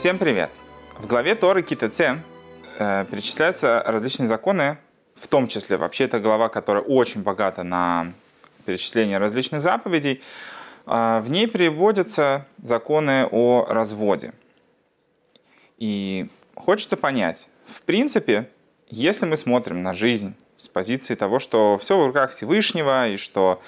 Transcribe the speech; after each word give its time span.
Всем 0.00 0.16
привет! 0.16 0.50
В 0.98 1.06
главе 1.06 1.34
Торы 1.34 1.62
КТЦ 1.62 2.00
э, 2.78 3.04
перечисляются 3.10 3.82
различные 3.86 4.28
законы, 4.28 4.78
в 5.14 5.28
том 5.28 5.46
числе, 5.46 5.76
вообще 5.76 6.04
это 6.04 6.20
глава, 6.20 6.48
которая 6.48 6.82
очень 6.82 7.22
богата 7.22 7.64
на 7.64 8.14
перечисление 8.64 9.18
различных 9.18 9.60
заповедей. 9.60 10.22
Э, 10.86 11.20
в 11.20 11.30
ней 11.30 11.46
приводятся 11.46 12.46
законы 12.62 13.28
о 13.30 13.66
разводе. 13.68 14.32
И 15.76 16.30
хочется 16.54 16.96
понять, 16.96 17.50
в 17.66 17.82
принципе, 17.82 18.48
если 18.88 19.26
мы 19.26 19.36
смотрим 19.36 19.82
на 19.82 19.92
жизнь 19.92 20.34
с 20.56 20.66
позиции 20.66 21.14
того, 21.14 21.40
что 21.40 21.76
все 21.76 21.98
в 22.00 22.06
руках 22.06 22.30
Всевышнего, 22.30 23.06
и 23.06 23.18
что 23.18 23.60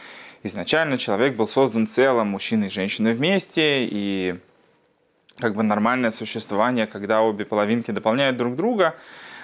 изначально 0.44 0.96
человек 0.96 1.36
был 1.36 1.46
создан 1.46 1.86
целым, 1.86 2.28
мужчиной 2.28 2.68
и 2.68 2.70
женщиной 2.70 3.12
вместе, 3.12 3.84
и 3.84 4.40
как 5.38 5.54
бы 5.54 5.62
нормальное 5.62 6.10
существование, 6.10 6.86
когда 6.86 7.22
обе 7.22 7.44
половинки 7.44 7.90
дополняют 7.90 8.36
друг 8.36 8.56
друга, 8.56 8.94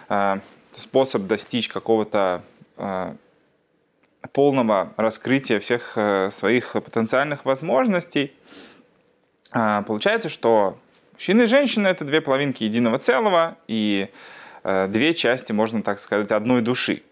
э, 0.09 0.39
способ 0.75 1.27
достичь 1.27 1.69
какого-то 1.69 2.43
э, 2.77 3.15
полного 4.33 4.93
раскрытия 4.97 5.61
всех 5.61 5.93
э, 5.97 6.31
своих 6.31 6.73
потенциальных 6.73 7.45
возможностей. 7.45 8.33
Получается, 9.51 10.29
что 10.29 10.77
мужчина 11.15 11.43
и 11.43 11.47
женщина— 11.47 11.87
это 11.89 12.05
две 12.05 12.21
половинки 12.21 12.65
единого 12.65 12.99
целого, 12.99 13.57
и 13.67 14.11
две 14.63 15.15
части, 15.15 15.53
можно 15.53 15.83
так 15.83 16.01
сказать, 16.01 16.31
одной 16.33 16.61
души. 16.61 17.03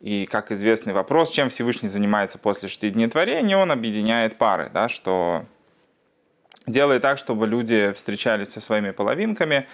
И, 0.00 0.24
как 0.24 0.50
известный 0.50 0.94
вопрос, 0.94 1.28
чем 1.28 1.50
Всевышний 1.50 1.90
занимается 1.90 2.38
после 2.38 2.70
шести 2.70 2.88
дней 2.88 3.08
творения, 3.08 3.58
он 3.58 3.70
объединяет 3.70 4.38
пары, 4.38 4.70
да, 4.72 4.88
что 4.88 5.44
делает 6.68 7.02
так, 7.02 7.18
чтобы 7.18 7.46
люди 7.46 7.92
встречались 7.92 8.52
со 8.52 8.60
своими 8.60 8.90
половинками. 8.90 9.66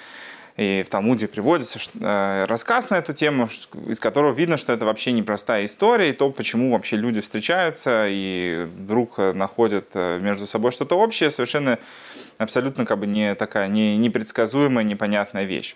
И 0.56 0.84
в 0.86 0.88
Талмуде 0.88 1.26
приводится 1.26 1.80
э, 1.98 2.44
рассказ 2.48 2.88
на 2.88 2.98
эту 2.98 3.12
тему, 3.12 3.48
из 3.88 3.98
которого 3.98 4.32
видно, 4.32 4.56
что 4.56 4.72
это 4.72 4.84
вообще 4.84 5.10
непростая 5.10 5.64
история, 5.64 6.10
и 6.10 6.12
то, 6.12 6.30
почему 6.30 6.70
вообще 6.70 6.96
люди 6.96 7.20
встречаются 7.20 8.06
и 8.08 8.68
вдруг 8.76 9.18
находят 9.18 9.86
э, 9.94 10.20
между 10.20 10.46
собой 10.46 10.70
что-то 10.70 10.96
общее, 10.96 11.32
совершенно 11.32 11.80
абсолютно 12.38 12.86
как 12.86 13.00
бы 13.00 13.08
не 13.08 13.34
такая 13.34 13.66
не, 13.66 13.96
непредсказуемая, 13.96 14.84
непонятная 14.84 15.42
вещь. 15.42 15.74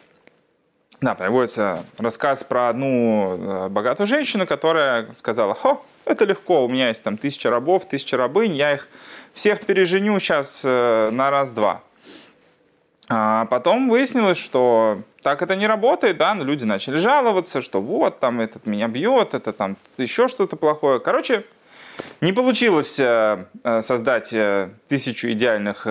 Да, 1.00 1.14
приводится 1.14 1.84
рассказ 1.96 2.42
про 2.42 2.70
одну 2.70 3.36
э, 3.38 3.68
богатую 3.68 4.08
женщину, 4.08 4.48
которая 4.48 5.06
сказала, 5.14 5.54
хо, 5.54 5.84
это 6.04 6.24
легко, 6.24 6.64
у 6.64 6.68
меня 6.68 6.88
есть 6.88 7.04
там 7.04 7.16
тысяча 7.16 7.50
рабов, 7.50 7.86
тысяча 7.86 8.16
рабынь, 8.16 8.56
я 8.56 8.74
их 8.74 8.88
всех 9.32 9.60
переженю 9.64 10.18
сейчас 10.18 10.62
э, 10.64 11.10
на 11.12 11.30
раз-два. 11.30 11.82
А 13.08 13.44
потом 13.44 13.88
выяснилось, 13.88 14.38
что 14.38 15.02
так 15.22 15.40
это 15.40 15.54
не 15.54 15.68
работает, 15.68 16.16
да, 16.16 16.34
но 16.34 16.42
люди 16.42 16.64
начали 16.64 16.96
жаловаться, 16.96 17.62
что 17.62 17.80
вот, 17.80 18.18
там, 18.18 18.40
этот 18.40 18.66
меня 18.66 18.88
бьет, 18.88 19.34
это 19.34 19.52
там 19.52 19.76
еще 19.98 20.26
что-то 20.26 20.56
плохое. 20.56 20.98
Короче, 20.98 21.44
не 22.20 22.32
получилось 22.32 22.98
э, 22.98 23.44
создать 23.82 24.34
тысячу 24.88 25.30
идеальных 25.30 25.84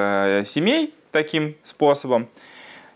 семей 0.45 0.93
таким 1.11 1.55
способом. 1.63 2.27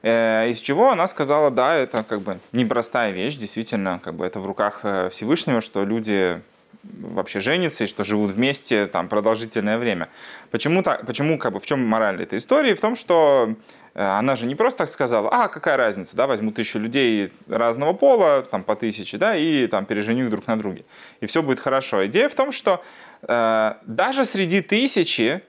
Э, 0.03 0.49
из 0.49 0.59
чего 0.59 0.91
она 0.91 1.07
сказала, 1.07 1.51
да, 1.51 1.75
это 1.75 2.03
как 2.03 2.21
бы 2.21 2.39
непростая 2.51 3.11
вещь, 3.11 3.35
действительно, 3.35 3.99
как 4.03 4.15
бы 4.15 4.25
это 4.25 4.39
в 4.39 4.45
руках 4.45 4.81
э, 4.83 5.09
Всевышнего, 5.09 5.61
что 5.61 5.83
люди 5.83 6.41
вообще 6.83 7.39
женятся 7.39 7.83
и 7.83 7.87
что 7.87 8.03
живут 8.03 8.31
вместе 8.31 8.87
там 8.87 9.07
продолжительное 9.07 9.77
время. 9.77 10.09
Почему, 10.49 10.81
так, 10.81 11.05
почему 11.05 11.37
как 11.37 11.53
бы, 11.53 11.59
в 11.59 11.65
чем 11.65 11.85
мораль 11.85 12.23
этой 12.23 12.39
истории? 12.39 12.73
В 12.73 12.81
том, 12.81 12.95
что 12.95 13.53
э, 13.93 14.03
она 14.03 14.35
же 14.35 14.47
не 14.47 14.55
просто 14.55 14.79
так 14.79 14.89
сказала, 14.89 15.29
а, 15.29 15.47
какая 15.47 15.77
разница, 15.77 16.15
да, 16.15 16.25
возьму 16.25 16.51
тысячу 16.51 16.79
людей 16.79 17.31
разного 17.47 17.93
пола, 17.93 18.41
там, 18.49 18.63
по 18.63 18.75
тысяче, 18.75 19.17
да, 19.17 19.35
и 19.35 19.67
там 19.67 19.85
переженю 19.85 20.25
их 20.25 20.31
друг 20.31 20.47
на 20.47 20.57
друге, 20.57 20.83
и 21.19 21.27
все 21.27 21.43
будет 21.43 21.59
хорошо. 21.59 22.05
Идея 22.07 22.27
в 22.27 22.35
том, 22.35 22.51
что 22.51 22.83
э, 23.21 23.73
даже 23.85 24.25
среди 24.25 24.61
тысячи 24.61 25.43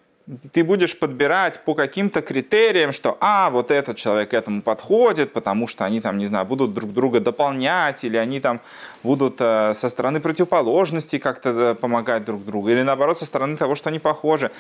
ты 0.52 0.62
будешь 0.64 0.98
подбирать 0.98 1.64
по 1.64 1.74
каким-то 1.74 2.22
критериям, 2.22 2.92
что, 2.92 3.16
а, 3.20 3.50
вот 3.50 3.70
этот 3.70 3.96
человек 3.96 4.34
этому 4.34 4.62
подходит, 4.62 5.32
потому 5.32 5.66
что 5.66 5.84
они 5.84 6.00
там, 6.00 6.18
не 6.18 6.26
знаю, 6.26 6.46
будут 6.46 6.74
друг 6.74 6.92
друга 6.92 7.20
дополнять, 7.20 8.04
или 8.04 8.16
они 8.16 8.40
там 8.40 8.60
будут 9.02 9.36
э, 9.40 9.74
со 9.74 9.88
стороны 9.88 10.20
противоположности 10.20 11.18
как-то 11.18 11.50
э, 11.50 11.74
помогать 11.74 12.24
друг 12.24 12.44
другу, 12.44 12.68
или 12.68 12.82
наоборот 12.82 13.18
со 13.18 13.26
стороны 13.26 13.56
того, 13.56 13.74
что 13.74 13.88
они 13.88 13.98
похожи 13.98 14.50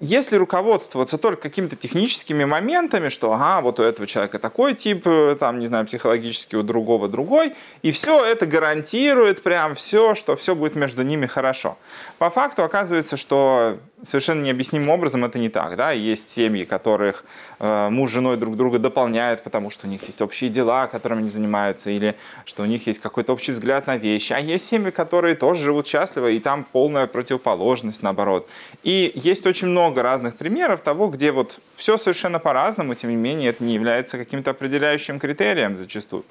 если 0.00 0.36
руководствоваться 0.36 1.18
только 1.18 1.42
какими-то 1.42 1.76
техническими 1.76 2.44
моментами, 2.44 3.10
что 3.10 3.34
ага, 3.34 3.60
вот 3.60 3.78
у 3.80 3.82
этого 3.82 4.06
человека 4.06 4.38
такой 4.38 4.74
тип, 4.74 5.06
э, 5.06 5.36
там, 5.38 5.60
не 5.60 5.66
знаю, 5.66 5.84
психологически 5.86 6.56
у 6.56 6.62
другого 6.62 7.06
другой, 7.06 7.54
и 7.82 7.92
все 7.92 8.24
это 8.24 8.46
гарантирует 8.46 9.42
прям 9.42 9.74
все, 9.74 10.14
что 10.14 10.36
все 10.36 10.54
будет 10.54 10.74
между 10.74 11.02
ними 11.02 11.26
хорошо. 11.26 11.76
По 12.18 12.30
факту 12.30 12.64
оказывается, 12.64 13.18
что 13.18 13.78
совершенно 14.02 14.42
необъяснимым 14.42 14.88
образом 14.90 15.24
это 15.24 15.38
не 15.38 15.48
так. 15.48 15.76
Да? 15.76 15.92
Есть 15.92 16.28
семьи, 16.28 16.64
которых 16.64 17.24
э, 17.58 17.88
муж 17.90 18.10
с 18.10 18.12
женой 18.12 18.36
друг 18.36 18.56
друга 18.56 18.78
дополняют, 18.78 19.42
потому 19.42 19.70
что 19.70 19.86
у 19.86 19.90
них 19.90 20.02
есть 20.04 20.20
общие 20.22 20.50
дела, 20.50 20.86
которыми 20.86 21.20
они 21.20 21.28
занимаются, 21.28 21.90
или 21.90 22.16
что 22.44 22.62
у 22.62 22.66
них 22.66 22.86
есть 22.86 23.00
какой-то 23.00 23.32
общий 23.32 23.52
взгляд 23.52 23.86
на 23.86 23.96
вещи. 23.96 24.32
А 24.32 24.38
есть 24.38 24.66
семьи, 24.66 24.90
которые 24.90 25.34
тоже 25.34 25.64
живут 25.64 25.86
счастливо, 25.86 26.30
и 26.30 26.38
там 26.38 26.64
полная 26.64 27.06
противоположность, 27.06 28.02
наоборот. 28.02 28.48
И 28.82 29.12
есть 29.14 29.46
очень 29.46 29.68
много 29.68 30.02
разных 30.02 30.36
примеров 30.36 30.80
того, 30.80 31.08
где 31.08 31.32
вот 31.32 31.60
все 31.74 31.96
совершенно 31.96 32.38
по-разному, 32.38 32.94
тем 32.94 33.10
не 33.10 33.16
менее 33.16 33.50
это 33.50 33.64
не 33.64 33.74
является 33.74 34.18
каким-то 34.18 34.50
определяющим 34.50 35.18
критерием 35.18 35.78
зачастую. 35.78 36.24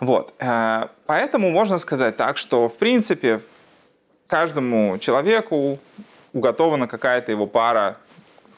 Вот. 0.00 0.34
Э, 0.38 0.88
поэтому 1.06 1.50
можно 1.50 1.78
сказать 1.78 2.16
так, 2.16 2.36
что 2.36 2.68
в 2.68 2.76
принципе 2.76 3.40
каждому 4.26 4.98
человеку 4.98 5.78
уготована 6.32 6.86
какая-то 6.88 7.30
его 7.32 7.46
пара, 7.46 7.96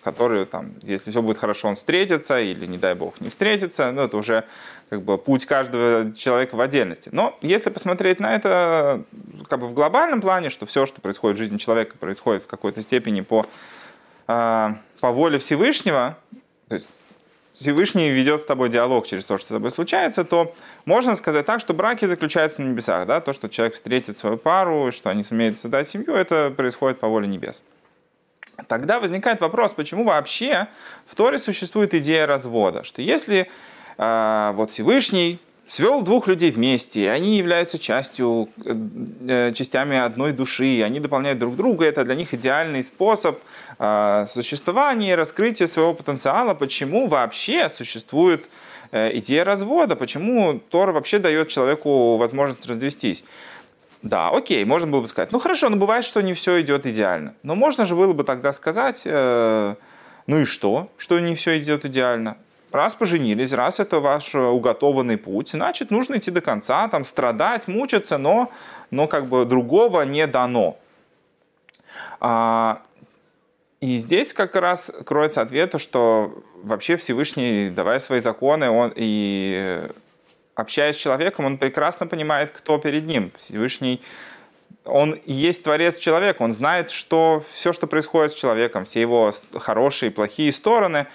которую 0.02 0.46
там, 0.46 0.72
если 0.82 1.10
все 1.10 1.22
будет 1.22 1.38
хорошо, 1.38 1.68
он 1.68 1.74
встретится, 1.74 2.40
или, 2.40 2.66
не 2.66 2.78
дай 2.78 2.94
бог, 2.94 3.20
не 3.20 3.30
встретится, 3.30 3.92
ну, 3.92 4.02
это 4.02 4.16
уже 4.16 4.44
как 4.88 5.02
бы 5.02 5.18
путь 5.18 5.44
каждого 5.44 6.12
человека 6.14 6.56
в 6.56 6.60
отдельности. 6.60 7.10
Но 7.12 7.36
если 7.42 7.70
посмотреть 7.70 8.20
на 8.20 8.34
это 8.34 9.02
как 9.48 9.60
бы 9.60 9.66
в 9.66 9.74
глобальном 9.74 10.20
плане, 10.20 10.50
что 10.50 10.66
все, 10.66 10.86
что 10.86 11.00
происходит 11.00 11.36
в 11.36 11.38
жизни 11.38 11.58
человека, 11.58 11.96
происходит 11.98 12.44
в 12.44 12.46
какой-то 12.46 12.80
степени 12.80 13.20
по, 13.20 13.44
э, 14.28 14.68
по 15.00 15.12
воле 15.12 15.38
Всевышнего, 15.38 16.16
то 16.68 16.74
есть 16.74 16.88
Всевышний 17.58 18.10
ведет 18.10 18.41
с 18.41 18.46
тобой 18.46 18.69
диалог 18.69 19.06
через 19.06 19.24
то, 19.24 19.36
что 19.36 19.48
с 19.48 19.50
тобой 19.50 19.72
случается, 19.72 20.22
то 20.22 20.54
можно 20.84 21.16
сказать 21.16 21.44
так, 21.44 21.58
что 21.60 21.74
браки 21.74 22.04
заключаются 22.04 22.62
на 22.62 22.69
небесах. 22.69 23.06
Да? 23.08 23.20
То, 23.20 23.32
что 23.32 23.48
человек 23.48 23.74
встретит 23.74 24.16
свою 24.16 24.36
пару, 24.36 24.92
что 24.92 25.10
они 25.10 25.24
сумеют 25.24 25.58
создать 25.58 25.88
семью, 25.88 26.14
это 26.14 26.52
происходит 26.56 27.00
по 27.00 27.08
воле 27.08 27.26
небес. 27.26 27.64
Тогда 28.68 29.00
возникает 29.00 29.41
вопрос, 29.41 29.72
почему 29.72 30.04
вообще 30.04 30.68
в 31.06 31.16
Торе 31.16 31.41
существует 31.41 31.94
идея 31.94 32.26
развода? 32.26 32.84
Что 32.84 33.02
если 33.02 33.50
э, 33.98 34.52
вот 34.54 34.70
Всевышний 34.70 35.41
свел 35.68 36.02
двух 36.02 36.26
людей 36.26 36.50
вместе, 36.50 37.02
и 37.02 37.06
они 37.06 37.36
являются 37.36 37.78
частью, 37.78 38.48
э, 38.64 39.52
частями 39.52 39.96
одной 39.96 40.32
души, 40.32 40.82
они 40.82 40.98
дополняют 40.98 41.38
друг 41.38 41.56
друга, 41.56 41.84
это 41.84 42.04
для 42.04 42.14
них 42.14 42.34
идеальный 42.34 42.82
способ 42.82 43.38
э, 43.78 44.24
существования 44.26 45.14
раскрытия 45.14 45.66
своего 45.66 45.94
потенциала. 45.94 46.54
Почему 46.54 47.06
вообще 47.06 47.68
существует 47.68 48.48
э, 48.91 49.16
идея 49.18 49.44
развода? 49.44 49.94
Почему 49.94 50.59
Тора 50.59 50.92
вообще 50.92 51.18
дает 51.18 51.48
человеку 51.48 52.16
возможность 52.16 52.66
развестись? 52.66 53.24
Да, 54.03 54.30
окей, 54.30 54.64
можно 54.64 54.91
было 54.91 55.00
бы 55.03 55.09
сказать, 55.09 55.32
ну 55.32 55.38
хорошо, 55.38 55.68
но 55.68 55.76
бывает, 55.76 56.04
что 56.04 56.22
не 56.22 56.32
все 56.32 56.60
идет 56.60 56.86
идеально. 56.86 57.34
Но 57.42 57.54
можно 57.54 57.84
же 57.84 57.94
было 57.94 58.12
бы 58.12 58.24
тогда 58.24 58.53
сказать, 58.53 59.03
э, 59.04 59.74
ну 60.26 60.41
и 60.41 60.44
что, 60.44 60.91
что 60.97 61.18
не 61.18 61.34
все 61.34 61.59
идет 61.59 61.84
идеально? 61.84 62.38
Раз 62.70 62.94
поженились, 62.94 63.53
раз 63.53 63.80
это 63.80 64.00
ваш 64.00 64.34
уготованный 64.34 65.16
путь, 65.16 65.50
значит, 65.50 65.91
нужно 65.91 66.18
идти 66.18 66.30
до 66.30 66.41
конца, 66.42 66.88
там, 66.88 67.04
страдать, 67.04 67.66
мучиться, 67.66 68.18
но, 68.18 68.50
но 68.91 69.06
как 69.06 69.26
бы 69.26 69.44
другого 69.47 70.03
не 70.03 70.26
дано. 70.26 70.78
А, 72.20 72.82
и 73.80 73.97
здесь 73.97 74.34
как 74.34 74.56
раз 74.56 74.92
кроется 75.06 75.41
ответ, 75.41 75.80
что 75.80 76.42
вообще 76.62 76.97
Всевышний, 76.97 77.70
давая 77.70 78.00
свои 78.00 78.20
законы, 78.20 78.68
он 78.68 78.92
и 78.94 79.88
общаясь 80.54 80.97
с 80.97 80.98
человеком, 80.98 81.44
он 81.44 81.59
прекрасно 81.59 82.06
понимает, 82.06 82.50
кто 82.50 82.78
перед 82.78 83.06
ним. 83.06 83.30
Всевышний, 83.38 84.03
он 84.84 85.21
есть 85.24 85.62
творец 85.62 85.98
человека, 85.98 86.42
он 86.42 86.53
знает, 86.53 86.91
что 86.91 87.42
все, 87.53 87.72
что 87.72 87.86
происходит 87.86 88.32
с 88.32 88.34
человеком, 88.34 88.84
все 88.84 89.00
его 89.00 89.32
хорошие 89.54 90.10
и 90.10 90.12
плохие 90.12 90.53
стороны, 90.53 91.06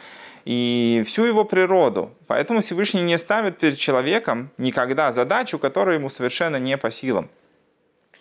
и 0.45 1.03
всю 1.05 1.25
его 1.25 1.45
природу. 1.45 2.11
Поэтому 2.27 2.61
Всевышний 2.61 3.01
не 3.01 3.17
ставит 3.17 3.57
перед 3.57 3.77
человеком 3.77 4.51
никогда 4.57 5.11
задачу, 5.13 5.59
которая 5.59 5.97
ему 5.97 6.09
совершенно 6.09 6.57
не 6.57 6.77
по 6.77 6.91
силам. 6.91 7.29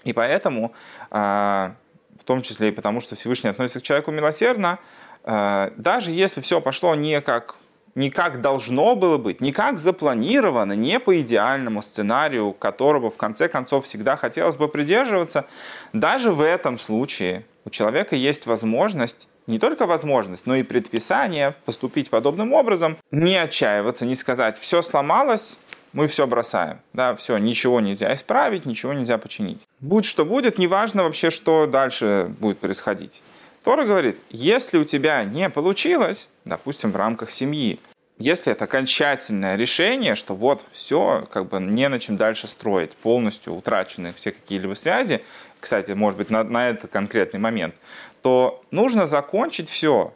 И 0.04 0.12
поэтому, 0.12 0.72
а, 1.10 1.74
в 2.18 2.24
том 2.24 2.42
числе 2.42 2.68
и 2.68 2.72
потому, 2.72 3.00
что 3.00 3.14
Всевышний 3.14 3.50
относится 3.50 3.80
к 3.80 3.82
человеку 3.82 4.10
милосердно, 4.10 4.78
а, 5.24 5.72
даже 5.76 6.10
если 6.10 6.40
все 6.40 6.60
пошло 6.60 6.94
не 6.94 7.20
как 7.20 7.56
не 7.94 8.10
как 8.10 8.40
должно 8.40 8.96
было 8.96 9.18
быть, 9.18 9.40
не 9.40 9.52
как 9.52 9.78
запланировано, 9.78 10.72
не 10.72 10.98
по 10.98 11.20
идеальному 11.20 11.82
сценарию, 11.82 12.52
которого 12.52 13.10
в 13.10 13.16
конце 13.16 13.48
концов 13.48 13.84
всегда 13.84 14.16
хотелось 14.16 14.56
бы 14.56 14.68
придерживаться, 14.68 15.46
даже 15.92 16.30
в 16.30 16.40
этом 16.40 16.78
случае 16.78 17.44
у 17.64 17.70
человека 17.70 18.16
есть 18.16 18.46
возможность, 18.46 19.28
не 19.46 19.58
только 19.58 19.86
возможность, 19.86 20.46
но 20.46 20.54
и 20.56 20.62
предписание 20.62 21.54
поступить 21.64 22.10
подобным 22.10 22.52
образом, 22.52 22.96
не 23.10 23.36
отчаиваться, 23.36 24.06
не 24.06 24.14
сказать 24.14 24.58
«все 24.58 24.82
сломалось, 24.82 25.58
мы 25.92 26.06
все 26.08 26.26
бросаем. 26.26 26.80
Да, 26.92 27.14
все, 27.16 27.36
ничего 27.38 27.80
нельзя 27.80 28.14
исправить, 28.14 28.66
ничего 28.66 28.92
нельзя 28.92 29.18
починить. 29.18 29.66
Будь 29.80 30.04
что 30.04 30.24
будет, 30.24 30.58
неважно 30.58 31.04
вообще, 31.04 31.30
что 31.30 31.66
дальше 31.66 32.34
будет 32.40 32.58
происходить. 32.58 33.22
Тора 33.62 33.84
говорит, 33.84 34.18
если 34.30 34.78
у 34.78 34.84
тебя 34.84 35.22
не 35.24 35.48
получилось, 35.48 36.28
допустим, 36.44 36.92
в 36.92 36.96
рамках 36.96 37.30
семьи, 37.30 37.78
если 38.18 38.52
это 38.52 38.64
окончательное 38.64 39.56
решение, 39.56 40.14
что 40.14 40.34
вот 40.34 40.64
все, 40.72 41.26
как 41.30 41.48
бы 41.48 41.60
не 41.60 41.88
на 41.88 41.98
чем 41.98 42.16
дальше 42.16 42.48
строить, 42.48 42.92
полностью 42.96 43.54
утрачены 43.54 44.12
все 44.16 44.32
какие-либо 44.32 44.74
связи, 44.74 45.22
кстати, 45.60 45.92
может 45.92 46.18
быть, 46.18 46.28
на, 46.28 46.42
на 46.42 46.70
этот 46.70 46.90
конкретный 46.90 47.38
момент, 47.38 47.76
то 48.22 48.62
нужно 48.70 49.06
закончить 49.06 49.68
все, 49.68 50.14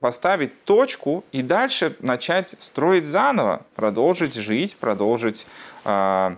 поставить 0.00 0.64
точку 0.64 1.24
и 1.32 1.42
дальше 1.42 1.96
начать 2.00 2.54
строить 2.58 3.06
заново, 3.06 3.64
продолжить 3.74 4.34
жить, 4.34 4.76
продолжить 4.76 5.46
э, 5.84 6.36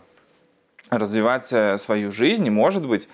развивать 0.90 1.46
свою 1.80 2.12
жизнь. 2.12 2.46
И, 2.46 2.50
может 2.50 2.86
быть, 2.86 3.08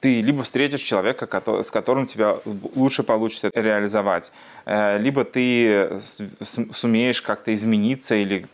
ты 0.00 0.22
либо 0.22 0.42
встретишь 0.42 0.80
человека, 0.80 1.26
с 1.62 1.70
которым 1.70 2.06
тебя 2.06 2.36
лучше 2.74 3.02
получится 3.02 3.50
реализовать, 3.54 4.32
э, 4.64 4.98
либо 4.98 5.24
ты 5.24 5.98
сумеешь 6.72 7.22
как-то 7.22 7.54
измениться 7.54 8.16
или 8.16 8.46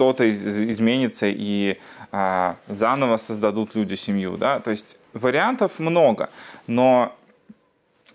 кто-то 0.00 0.28
изменится 0.28 1.26
и 1.28 1.78
а, 2.10 2.56
заново 2.68 3.18
создадут 3.18 3.74
люди 3.74 3.96
семью, 3.96 4.38
да, 4.38 4.58
то 4.58 4.70
есть 4.70 4.96
вариантов 5.12 5.78
много, 5.78 6.30
но 6.66 7.16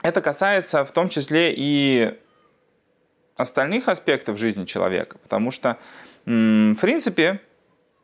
это 0.01 0.21
касается 0.21 0.85
в 0.85 0.91
том 0.91 1.09
числе 1.09 1.53
и 1.55 2.17
остальных 3.37 3.87
аспектов 3.87 4.37
жизни 4.37 4.65
человека, 4.65 5.17
потому 5.23 5.51
что, 5.51 5.77
в 6.25 6.75
принципе, 6.75 7.41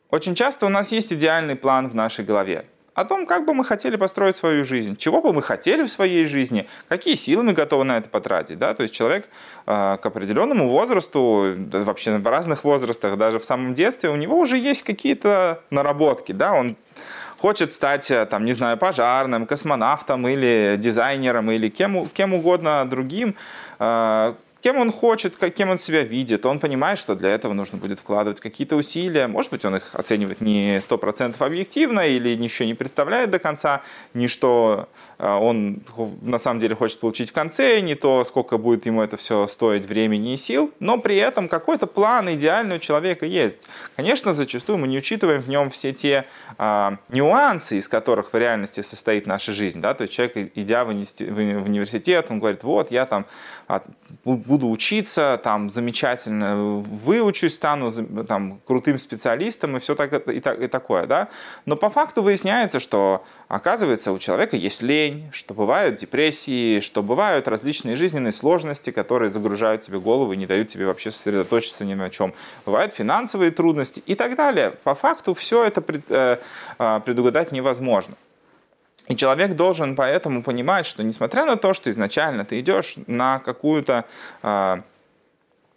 очень 0.10 0.36
часто 0.36 0.66
у 0.66 0.70
нас 0.70 0.92
есть 0.92 1.14
идеальный 1.14 1.56
план 1.56 1.88
в 1.90 1.96
нашей 1.96 2.26
голове 2.26 2.66
о 2.94 3.06
том, 3.06 3.26
как 3.26 3.46
бы 3.46 3.54
мы 3.54 3.64
хотели 3.64 3.96
построить 3.96 4.36
свою 4.36 4.66
жизнь, 4.66 4.98
чего 4.98 5.22
бы 5.22 5.34
мы 5.34 5.42
хотели 5.42 5.84
в 5.84 5.90
своей 5.90 6.26
жизни, 6.26 6.68
какие 6.90 7.16
силы 7.16 7.44
мы 7.44 7.54
готовы 7.54 7.84
на 7.84 7.98
это 7.98 8.10
потратить. 8.10 8.60
Да? 8.60 8.74
То 8.74 8.84
есть 8.84 8.94
человек 8.94 9.30
э, 9.66 9.98
к 9.98 10.06
определенному 10.06 10.70
возрасту, 10.70 11.56
вообще 11.72 12.18
в 12.18 12.28
разных 12.28 12.64
возрастах, 12.64 13.18
даже 13.18 13.40
в 13.40 13.46
самом 13.46 13.74
детстве, 13.74 14.10
у 14.10 14.16
него 14.16 14.38
уже 14.38 14.58
есть 14.58 14.84
какие-то 14.84 15.64
наработки. 15.70 16.34
Да? 16.34 16.54
Он 16.54 16.76
хочет 17.42 17.74
стать, 17.74 18.12
э, 18.12 18.26
там, 18.26 18.46
не 18.46 18.54
знаю, 18.54 18.78
пожарным, 18.78 19.46
космонавтом 19.46 20.28
или 20.28 20.76
дизайнером 20.78 21.52
или 21.52 21.70
кем, 21.70 22.06
кем 22.08 22.34
угодно 22.34 22.86
другим, 22.90 23.36
э, 23.80 24.34
кем 24.62 24.78
он 24.78 24.92
хочет, 24.92 25.36
кем 25.54 25.70
он 25.70 25.78
себя 25.78 26.04
видит. 26.04 26.46
Он 26.46 26.60
понимает, 26.60 27.00
что 27.00 27.16
для 27.16 27.30
этого 27.30 27.54
нужно 27.54 27.78
будет 27.78 28.00
вкладывать 28.00 28.40
какие-то 28.40 28.76
усилия. 28.76 29.28
Может 29.28 29.52
быть, 29.52 29.66
он 29.66 29.76
их 29.76 29.96
оценивает 29.96 30.42
не 30.42 30.78
100% 30.78 31.36
объективно 31.40 32.02
или 32.08 32.30
еще 32.30 32.66
не 32.66 32.74
представляет 32.74 33.32
до 33.32 33.40
конца, 33.40 33.82
ни 34.14 34.28
что 34.28 34.88
а, 35.18 35.38
он 35.38 35.82
на 36.22 36.38
самом 36.38 36.60
деле 36.60 36.76
хочет 36.76 37.00
получить 37.00 37.30
в 37.30 37.34
конце, 37.34 37.80
не 37.82 37.96
то, 37.96 38.24
сколько 38.24 38.58
будет 38.58 38.86
ему 38.86 39.02
это 39.02 39.18
все 39.18 39.48
стоить 39.48 39.86
времени 39.86 40.34
и 40.34 40.38
сил, 40.38 40.72
но 40.80 40.98
при 40.98 41.18
этом 41.18 41.48
какой-то 41.48 41.88
план 41.88 42.34
идеальный 42.34 42.78
у 42.78 42.80
человека 42.80 43.26
есть. 43.26 43.68
Конечно, 43.96 44.34
зачастую 44.34 44.78
мы 44.78 44.88
не 44.88 44.98
учитываем 44.98 45.42
в 45.42 45.50
нем 45.50 45.70
все 45.70 45.92
те 45.94 46.26
а, 46.58 46.98
нюансы, 47.10 47.78
из 47.78 47.88
которых 47.88 48.34
в 48.34 48.38
реальности 48.38 48.82
состоит 48.82 49.28
наша 49.28 49.52
жизнь. 49.52 49.82
Да? 49.82 49.94
То 49.94 50.04
есть 50.04 50.14
человек, 50.14 50.52
идя 50.56 50.86
в 50.86 50.90
университет, 50.90 52.28
он 52.30 52.40
говорит, 52.40 52.64
вот, 52.64 52.92
я 52.92 53.06
там 53.06 53.26
буду 54.52 54.70
учиться, 54.70 55.40
там 55.44 55.70
замечательно 55.70 56.56
выучусь, 57.06 57.56
стану 57.56 57.92
там, 58.26 58.60
крутым 58.66 58.98
специалистом 59.00 59.78
и 59.78 59.80
все 59.80 59.96
так, 59.96 60.28
и, 60.30 60.40
так, 60.40 60.62
и 60.62 60.68
такое. 60.68 61.06
Да? 61.06 61.28
Но 61.66 61.76
по 61.76 61.90
факту 61.90 62.24
выясняется, 62.24 62.80
что 62.80 63.24
оказывается 63.48 64.12
у 64.12 64.18
человека 64.18 64.56
есть 64.58 64.82
лень, 64.82 65.12
лень, 65.12 65.30
что 65.32 65.54
бывают 65.54 65.96
депрессии, 65.96 66.80
что 66.80 67.04
бывают 67.04 67.48
различные 67.48 67.96
жизненные 67.96 68.32
сложности, 68.32 68.92
которые 68.92 69.32
загружают 69.32 69.82
тебе 69.82 70.00
голову 70.00 70.34
и 70.34 70.38
не 70.38 70.46
дают 70.46 70.68
тебе 70.68 70.86
вообще 70.86 71.12
сосредоточиться 71.12 71.86
ни 71.86 71.94
на 71.94 72.10
чем. 72.10 72.34
Бывают 72.66 72.94
финансовые 72.94 73.52
трудности 73.52 74.04
и 74.06 74.16
так 74.16 74.36
далее. 74.36 74.72
По 74.84 74.96
факту 74.96 75.34
все 75.34 75.64
это 75.64 75.84
э, 76.10 76.38
а, 76.78 77.00
предугадать 77.00 77.52
невозможно. 77.52 78.16
И 79.12 79.16
человек 79.18 79.58
должен 79.58 79.98
поэтому 79.98 80.42
понимать, 80.42 80.86
что 80.86 81.04
несмотря 81.04 81.46
на 81.46 81.58
то, 81.58 81.74
что 81.74 81.90
изначально 81.90 82.46
ты 82.46 82.62
идешь 82.62 82.96
на 83.08 83.40
какую-то 83.40 84.06
а, 84.42 84.84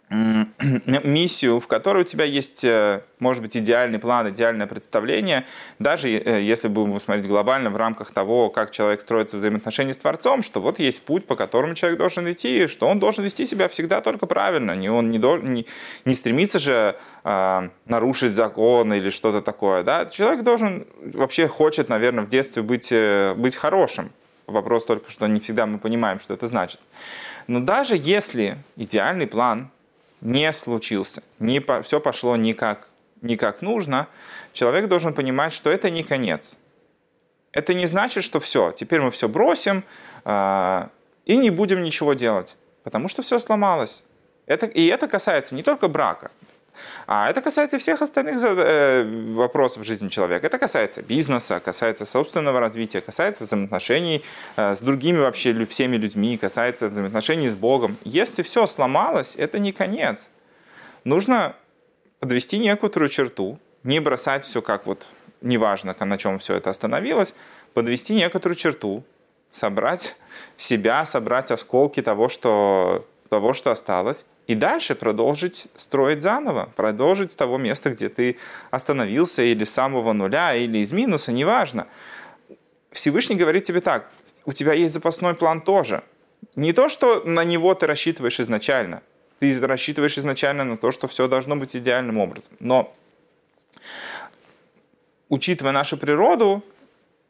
миссию, 1.03 1.59
в 1.59 1.67
которой 1.67 2.01
у 2.01 2.05
тебя 2.05 2.25
есть, 2.25 2.63
э, 2.63 3.01
может 3.17 3.41
быть, 3.41 3.57
идеальный 3.57 3.97
план, 3.97 4.29
идеальное 4.29 4.67
представление, 4.67 5.45
даже 5.79 6.09
э, 6.09 6.41
если 6.43 6.67
будем 6.67 6.99
смотреть 6.99 7.27
глобально 7.27 7.71
в 7.71 7.77
рамках 7.77 8.11
того, 8.11 8.49
как 8.49 8.69
человек 8.69 9.01
строится 9.01 9.37
взаимоотношения 9.37 9.93
с 9.93 9.97
Творцом, 9.97 10.43
что 10.43 10.61
вот 10.61 10.77
есть 10.77 11.01
путь, 11.01 11.25
по 11.25 11.35
которому 11.35 11.73
человек 11.73 11.97
должен 11.97 12.31
идти, 12.31 12.67
что 12.67 12.87
он 12.87 12.99
должен 12.99 13.23
вести 13.23 13.47
себя 13.47 13.67
всегда 13.67 14.01
только 14.01 14.27
правильно, 14.27 14.75
не 14.75 14.89
он 14.89 15.09
не, 15.09 15.17
должен, 15.17 15.53
не, 15.53 15.65
не 16.05 16.13
стремится 16.13 16.59
же 16.59 16.95
э, 17.23 17.69
нарушить 17.87 18.33
закон 18.33 18.93
или 18.93 19.09
что-то 19.09 19.41
такое. 19.41 19.81
Да? 19.83 20.05
Человек 20.05 20.43
должен, 20.43 20.85
вообще 21.13 21.47
хочет, 21.47 21.89
наверное, 21.89 22.25
в 22.25 22.29
детстве 22.29 22.61
быть, 22.61 22.91
э, 22.91 23.33
быть 23.35 23.55
хорошим. 23.55 24.11
Вопрос 24.45 24.85
только, 24.85 25.09
что 25.09 25.25
не 25.25 25.39
всегда 25.39 25.65
мы 25.65 25.79
понимаем, 25.79 26.19
что 26.19 26.35
это 26.35 26.45
значит. 26.45 26.79
Но 27.47 27.59
даже 27.59 27.95
если 27.95 28.57
идеальный 28.75 29.25
план 29.25 29.71
не 30.25 30.51
случился, 30.53 31.23
не 31.39 31.59
по, 31.59 31.81
все 31.83 31.99
пошло 31.99 32.35
не 32.35 32.53
как, 32.53 32.89
не 33.21 33.37
как 33.37 33.61
нужно, 33.61 34.07
человек 34.53 34.87
должен 34.87 35.13
понимать, 35.13 35.53
что 35.53 35.69
это 35.69 35.89
не 35.91 36.03
конец. 36.03 36.57
Это 37.51 37.73
не 37.73 37.85
значит, 37.85 38.23
что 38.23 38.39
все, 38.39 38.71
теперь 38.71 39.01
мы 39.01 39.11
все 39.11 39.29
бросим 39.29 39.83
э, 40.25 40.87
и 41.25 41.37
не 41.37 41.51
будем 41.51 41.83
ничего 41.83 42.13
делать, 42.13 42.57
потому 42.83 43.07
что 43.07 43.21
все 43.21 43.39
сломалось. 43.39 44.03
Это, 44.47 44.65
и 44.65 44.87
это 44.87 45.07
касается 45.07 45.55
не 45.55 45.63
только 45.63 45.87
брака, 45.87 46.31
а 47.07 47.29
это 47.29 47.41
касается 47.41 47.77
всех 47.77 48.01
остальных 48.01 48.41
э, 48.43 49.03
вопросов 49.33 49.85
жизни 49.85 50.09
человека. 50.09 50.47
Это 50.47 50.57
касается 50.57 51.01
бизнеса, 51.01 51.59
касается 51.59 52.05
собственного 52.05 52.59
развития, 52.59 53.01
касается 53.01 53.43
взаимоотношений 53.43 54.23
э, 54.55 54.75
с 54.75 54.81
другими 54.81 55.19
вообще 55.19 55.65
всеми 55.65 55.97
людьми, 55.97 56.37
касается 56.37 56.89
взаимоотношений 56.89 57.47
с 57.47 57.55
Богом. 57.55 57.97
Если 58.03 58.41
все 58.41 58.67
сломалось, 58.67 59.35
это 59.35 59.59
не 59.59 59.71
конец. 59.71 60.29
Нужно 61.03 61.55
подвести 62.19 62.57
некоторую 62.57 63.09
черту, 63.09 63.59
не 63.83 63.99
бросать 63.99 64.43
все 64.43 64.61
как 64.61 64.85
вот 64.85 65.07
неважно, 65.41 65.95
на 65.99 66.17
чем 66.17 66.39
все 66.39 66.55
это 66.55 66.69
остановилось, 66.69 67.35
подвести 67.73 68.15
некоторую 68.15 68.55
черту, 68.55 69.03
собрать 69.51 70.15
себя, 70.57 71.05
собрать 71.05 71.51
осколки 71.51 72.01
того, 72.01 72.29
что, 72.29 73.07
того, 73.29 73.53
что 73.53 73.71
осталось, 73.71 74.25
и 74.47 74.55
дальше 74.55 74.95
продолжить 74.95 75.67
строить 75.75 76.21
заново, 76.21 76.69
продолжить 76.75 77.31
с 77.31 77.35
того 77.35 77.57
места, 77.57 77.89
где 77.89 78.09
ты 78.09 78.37
остановился, 78.71 79.41
или 79.41 79.63
с 79.63 79.73
самого 79.73 80.13
нуля, 80.13 80.55
или 80.55 80.79
из 80.79 80.91
минуса, 80.91 81.31
неважно. 81.31 81.87
Всевышний 82.91 83.35
говорит 83.35 83.63
тебе 83.63 83.81
так, 83.81 84.09
у 84.45 84.53
тебя 84.53 84.73
есть 84.73 84.93
запасной 84.93 85.33
план 85.33 85.61
тоже. 85.61 86.03
Не 86.55 86.73
то, 86.73 86.89
что 86.89 87.23
на 87.25 87.43
него 87.43 87.73
ты 87.73 87.87
рассчитываешь 87.87 88.39
изначально. 88.39 89.01
Ты 89.39 89.59
рассчитываешь 89.59 90.17
изначально 90.17 90.63
на 90.63 90.77
то, 90.77 90.91
что 90.91 91.07
все 91.07 91.27
должно 91.27 91.55
быть 91.55 91.75
идеальным 91.75 92.19
образом. 92.19 92.53
Но, 92.59 92.95
учитывая 95.27 95.73
нашу 95.73 95.97
природу, 95.97 96.63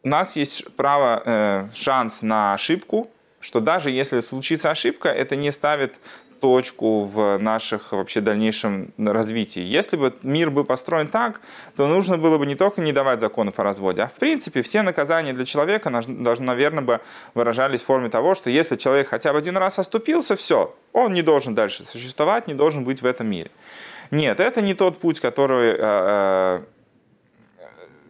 у 0.04 0.08
нас 0.08 0.36
есть 0.36 0.76
право, 0.76 1.24
э, 1.26 1.70
шанс 1.74 2.22
на 2.22 2.54
ошибку, 2.54 3.10
что 3.40 3.60
даже 3.60 3.90
если 3.90 4.20
случится 4.20 4.70
ошибка, 4.72 5.10
это 5.10 5.36
не 5.36 5.52
ставит 5.52 6.00
точку 6.46 7.02
в 7.02 7.40
наших 7.40 7.92
вообще 7.92 8.22
дальнейшем 8.22 8.94
развитии. 9.00 9.62
Если 9.62 9.98
бы 9.98 10.14
мир 10.22 10.52
был 10.52 10.64
построен 10.64 11.08
так, 11.08 11.42
то 11.76 11.88
нужно 11.88 12.20
было 12.20 12.38
бы 12.38 12.46
не 12.46 12.54
только 12.54 12.82
не 12.82 12.92
давать 12.92 13.20
законов 13.20 13.60
о 13.60 13.64
разводе, 13.64 14.04
а 14.04 14.08
в 14.08 14.14
принципе 14.14 14.62
все 14.62 14.84
наказания 14.84 15.34
для 15.34 15.44
человека, 15.44 15.90
должны, 15.90 16.46
наверное, 16.46 16.84
бы 16.84 17.00
выражались 17.34 17.82
в 17.82 17.86
форме 17.86 18.10
того, 18.10 18.36
что 18.36 18.52
если 18.52 18.76
человек 18.76 19.08
хотя 19.08 19.34
бы 19.34 19.40
один 19.40 19.58
раз 19.58 19.80
оступился, 19.80 20.36
все, 20.36 20.76
он 20.94 21.14
не 21.14 21.24
должен 21.24 21.56
дальше 21.56 21.84
существовать, 21.88 22.48
не 22.48 22.54
должен 22.54 22.84
быть 22.84 23.02
в 23.02 23.08
этом 23.08 23.26
мире. 23.28 23.50
Нет, 24.12 24.40
это 24.40 24.62
не 24.62 24.76
тот 24.76 25.00
путь, 25.00 25.20
который 25.20 25.72
э, 25.72 25.78
э, 25.80 26.62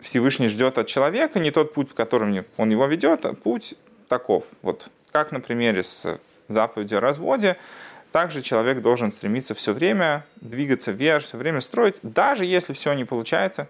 Всевышний 0.02 0.50
ждет 0.50 0.78
от 0.78 0.88
человека, 0.88 1.40
не 1.40 1.52
тот 1.52 1.72
путь, 1.72 1.88
по 1.88 1.96
которому 1.96 2.44
он 2.58 2.70
его 2.70 2.86
ведет, 2.86 3.26
а 3.26 3.34
путь 3.34 3.76
таков. 4.10 4.44
Вот 4.62 4.90
как 5.14 5.32
на 5.32 5.40
примере 5.40 5.84
с 5.84 6.20
заповедью 6.50 6.98
о 6.98 7.02
разводе, 7.02 7.58
также 8.16 8.42
человек 8.42 8.82
должен 8.82 9.12
стремиться 9.12 9.54
все 9.54 9.74
время 9.74 10.26
двигаться 10.38 10.94
вверх, 10.94 11.26
все 11.26 11.36
время 11.36 11.60
строить, 11.60 12.00
даже 12.02 12.46
если 12.46 12.72
все 12.72 12.94
не 12.94 13.04
получается, 13.04 13.68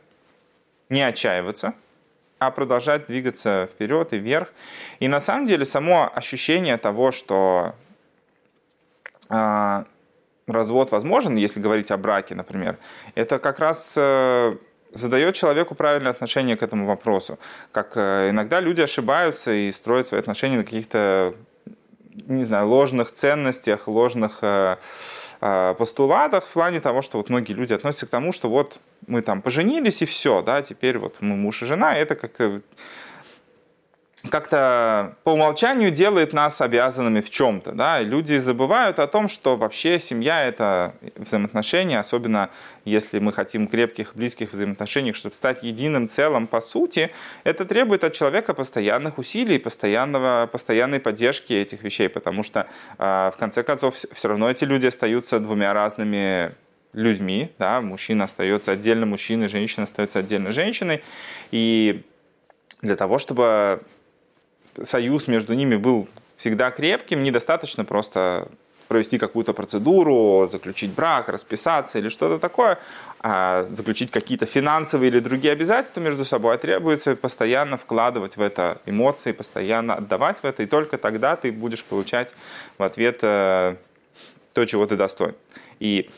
не 0.88 1.02
отчаиваться, 1.02 1.74
а 2.38 2.52
продолжать 2.52 3.08
двигаться 3.08 3.68
вперед 3.72 4.14
и 4.14 4.20
вверх. 4.20 4.54
И 5.00 5.08
на 5.08 5.20
самом 5.20 5.48
деле 5.48 5.66
само 5.66 6.12
ощущение 6.14 6.78
того, 6.78 7.12
что 7.12 7.74
э, 9.32 9.84
развод 10.46 10.92
возможен, 10.92 11.38
если 11.38 11.60
говорить 11.60 11.90
о 11.90 11.98
браке, 11.98 12.36
например, 12.36 12.78
это 13.16 13.40
как 13.40 13.58
раз 13.58 13.96
э, 13.98 14.58
задает 14.92 15.34
человеку 15.34 15.74
правильное 15.74 16.12
отношение 16.12 16.56
к 16.56 16.62
этому 16.62 16.86
вопросу. 16.86 17.40
Как 17.72 17.98
э, 17.98 18.30
иногда 18.30 18.62
люди 18.62 18.82
ошибаются 18.82 19.52
и 19.52 19.72
строят 19.72 20.06
свои 20.06 20.20
отношения 20.20 20.58
на 20.58 20.64
каких-то, 20.64 21.34
не 22.28 22.46
знаю, 22.46 22.68
ложных 22.68 23.12
ценностях, 23.12 23.88
ложных 23.88 24.40
э, 24.42 24.78
э, 25.42 25.76
постулатах 25.78 26.46
в 26.46 26.54
плане 26.54 26.80
того, 26.80 27.02
что 27.02 27.18
вот 27.18 27.30
многие 27.30 27.54
люди 27.54 27.74
относятся 27.74 28.08
к 28.08 28.10
тому, 28.10 28.32
что 28.32 28.50
вот 28.50 28.80
мы 29.08 29.22
там 29.22 29.42
поженились 29.42 30.02
и 30.02 30.06
все, 30.06 30.42
да, 30.42 30.62
теперь 30.62 30.98
вот 30.98 31.18
мы 31.20 31.36
муж 31.36 31.62
и 31.62 31.66
жена, 31.66 31.96
это 31.96 32.16
как 32.16 32.62
как-то 34.30 35.16
по 35.24 35.32
умолчанию 35.32 35.92
делает 35.92 36.34
нас 36.34 36.62
обязанными 36.62 37.22
в 37.22 37.30
чем-то. 37.30 37.72
Да? 37.72 38.02
Люди 38.02 38.38
забывают 38.38 39.00
о 39.00 39.08
том, 39.08 39.28
что 39.28 39.56
вообще 39.56 40.00
семья— 40.00 40.46
это 40.48 40.96
взаимоотношения, 41.16 42.00
особенно 42.00 42.50
если 42.86 43.20
мы 43.20 43.34
хотим 43.34 43.68
крепких, 43.68 44.16
близких 44.16 44.52
взаимоотношений, 44.54 45.14
чтобы 45.14 45.36
стать 45.36 45.64
единым 45.64 46.08
целым 46.08 46.48
по 46.48 46.62
сути, 46.62 47.12
это 47.44 47.66
требует 47.66 48.04
от 48.04 48.14
человека 48.14 48.54
постоянных 48.54 49.18
усилий, 49.18 49.58
постоянного, 49.58 50.48
постоянной 50.52 51.00
поддержки 51.00 51.54
этих 51.54 51.84
вещей, 51.84 52.10
потому 52.10 52.44
что 52.44 52.68
э, 52.98 53.32
в 53.34 53.36
конце 53.38 53.64
концов 53.64 53.96
все 53.96 54.28
равно 54.28 54.50
эти 54.50 54.64
люди 54.64 54.88
остаются 54.88 55.40
двумя 55.40 55.74
разными 55.74 56.54
людьми, 56.94 57.52
да, 57.60 57.82
мужчина 57.82 58.24
остается 58.26 58.72
отдельно 58.72 59.06
мужчиной, 59.06 59.50
женщина 59.50 59.84
остается 59.84 60.20
отдельно 60.20 60.52
женщиной, 60.52 61.04
и 61.52 62.04
для 62.82 62.96
того, 62.96 63.18
чтобы 63.18 63.82
союз 64.84 65.28
между 65.28 65.54
ними 65.54 65.76
был 65.76 66.08
всегда 66.38 66.72
крепким, 66.72 67.24
недостаточно 67.24 67.86
просто 67.86 68.50
провести 68.88 69.18
какую-то 69.18 69.54
процедуру, 69.54 70.48
заключить 70.48 70.92
брак, 70.92 71.30
расписаться 71.30 71.98
или 71.98 72.10
что-то 72.10 72.40
такое, 72.40 72.78
а 73.20 73.66
заключить 73.72 74.12
какие-то 74.12 74.46
финансовые 74.46 75.10
или 75.10 75.20
другие 75.20 75.54
обязательства 75.54 76.02
между 76.02 76.26
собой, 76.26 76.56
а 76.56 76.58
требуется 76.58 77.16
постоянно 77.16 77.78
вкладывать 77.78 78.38
в 78.38 78.42
это 78.42 78.82
эмоции, 78.86 79.32
постоянно 79.32 79.96
отдавать 79.96 80.40
в 80.40 80.46
это, 80.46 80.64
и 80.64 80.66
только 80.68 80.98
тогда 80.98 81.36
ты 81.36 81.52
будешь 81.52 81.84
получать 81.84 82.34
в 82.78 82.84
ответ 82.84 83.20
э, 83.24 83.76
то, 84.54 84.66
чего 84.66 84.86
ты 84.86 84.96
достоин. 84.96 85.36
И 85.80 86.10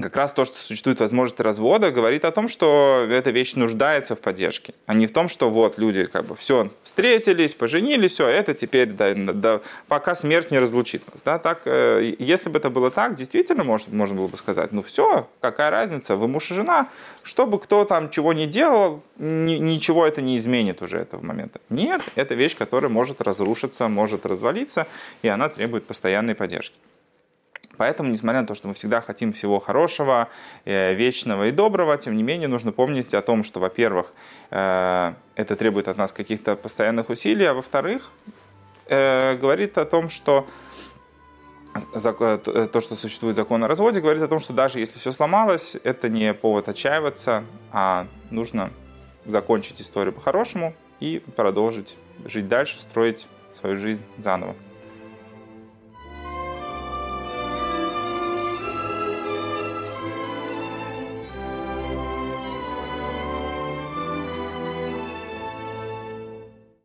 как 0.00 0.16
раз 0.16 0.32
то, 0.32 0.44
что 0.46 0.58
существует 0.58 1.00
возможность 1.00 1.40
развода, 1.40 1.90
говорит 1.90 2.24
о 2.24 2.30
том, 2.30 2.48
что 2.48 3.06
эта 3.10 3.30
вещь 3.30 3.54
нуждается 3.56 4.16
в 4.16 4.20
поддержке, 4.20 4.72
а 4.86 4.94
не 4.94 5.06
в 5.06 5.12
том, 5.12 5.28
что 5.28 5.50
вот 5.50 5.76
люди 5.76 6.06
как 6.06 6.24
бы 6.24 6.34
все 6.34 6.70
встретились, 6.82 7.54
поженились, 7.54 8.12
все, 8.12 8.26
это 8.26 8.54
теперь 8.54 8.92
да, 8.92 9.12
да, 9.14 9.60
пока 9.88 10.16
смерть 10.16 10.50
не 10.50 10.58
разлучит 10.58 11.02
нас. 11.12 11.22
Да? 11.22 11.38
Так, 11.38 11.62
э, 11.66 12.14
если 12.18 12.48
бы 12.48 12.58
это 12.58 12.70
было 12.70 12.90
так, 12.90 13.14
действительно 13.14 13.64
может, 13.64 13.92
можно 13.92 14.16
было 14.16 14.28
бы 14.28 14.36
сказать, 14.36 14.72
ну 14.72 14.82
все, 14.82 15.28
какая 15.40 15.70
разница, 15.70 16.16
вы 16.16 16.26
муж 16.26 16.50
и 16.50 16.54
жена, 16.54 16.88
чтобы 17.22 17.58
кто 17.58 17.84
там 17.84 18.08
чего 18.08 18.32
не 18.32 18.46
делал, 18.46 19.02
ни, 19.18 19.56
ничего 19.56 20.06
это 20.06 20.22
не 20.22 20.38
изменит 20.38 20.80
уже 20.80 20.98
этого 20.98 21.22
момента. 21.22 21.60
Нет, 21.68 22.00
это 22.14 22.34
вещь, 22.34 22.56
которая 22.56 22.90
может 22.90 23.20
разрушиться, 23.20 23.88
может 23.88 24.24
развалиться, 24.24 24.86
и 25.20 25.28
она 25.28 25.50
требует 25.50 25.86
постоянной 25.86 26.34
поддержки. 26.34 26.76
Поэтому, 27.76 28.10
несмотря 28.10 28.42
на 28.42 28.46
то, 28.46 28.54
что 28.54 28.68
мы 28.68 28.74
всегда 28.74 29.00
хотим 29.00 29.32
всего 29.32 29.58
хорошего, 29.58 30.28
э, 30.64 30.94
вечного 30.94 31.48
и 31.48 31.50
доброго, 31.50 31.96
тем 31.96 32.16
не 32.16 32.22
менее 32.22 32.48
нужно 32.48 32.72
помнить 32.72 33.14
о 33.14 33.22
том, 33.22 33.44
что, 33.44 33.60
во-первых, 33.60 34.12
э, 34.50 35.14
это 35.34 35.56
требует 35.56 35.88
от 35.88 35.96
нас 35.96 36.12
каких-то 36.12 36.56
постоянных 36.56 37.10
усилий, 37.10 37.46
а 37.46 37.54
во-вторых, 37.54 38.12
э, 38.88 39.36
говорит 39.36 39.78
о 39.78 39.84
том, 39.84 40.08
что 40.08 40.46
то, 41.72 42.80
что 42.80 42.94
существует 42.96 43.34
закон 43.34 43.64
о 43.64 43.68
разводе, 43.68 44.00
говорит 44.00 44.22
о 44.22 44.28
том, 44.28 44.40
что 44.40 44.52
даже 44.52 44.78
если 44.78 44.98
все 44.98 45.10
сломалось, 45.10 45.74
это 45.84 46.10
не 46.10 46.34
повод 46.34 46.68
отчаиваться, 46.68 47.44
а 47.70 48.08
нужно 48.28 48.70
закончить 49.24 49.80
историю 49.80 50.12
по-хорошему 50.12 50.74
и 51.00 51.22
продолжить 51.34 51.96
жить 52.26 52.46
дальше, 52.46 52.78
строить 52.78 53.26
свою 53.50 53.78
жизнь 53.78 54.02
заново. 54.18 54.54